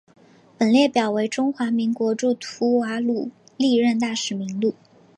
[0.57, 4.73] 本列表为中华民国驻吐瓦鲁历任大使名录。